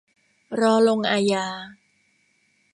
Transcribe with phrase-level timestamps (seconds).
[0.61, 1.47] รอลงอาญา